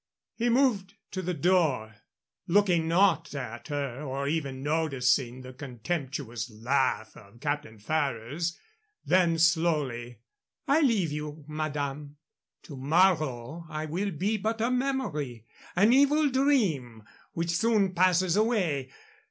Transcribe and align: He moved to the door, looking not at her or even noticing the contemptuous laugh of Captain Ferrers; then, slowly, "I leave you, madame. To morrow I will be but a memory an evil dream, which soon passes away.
He 0.33 0.49
moved 0.49 0.95
to 1.11 1.21
the 1.21 1.35
door, 1.35 1.97
looking 2.47 2.87
not 2.87 3.35
at 3.35 3.67
her 3.67 4.01
or 4.01 4.27
even 4.27 4.63
noticing 4.63 5.41
the 5.41 5.53
contemptuous 5.53 6.49
laugh 6.49 7.15
of 7.15 7.39
Captain 7.39 7.77
Ferrers; 7.77 8.57
then, 9.05 9.37
slowly, 9.37 10.17
"I 10.67 10.81
leave 10.81 11.11
you, 11.11 11.45
madame. 11.47 12.17
To 12.63 12.75
morrow 12.75 13.67
I 13.69 13.85
will 13.85 14.09
be 14.09 14.37
but 14.37 14.59
a 14.59 14.71
memory 14.71 15.45
an 15.75 15.93
evil 15.93 16.31
dream, 16.31 17.03
which 17.33 17.51
soon 17.51 17.93
passes 17.93 18.35
away. 18.35 18.89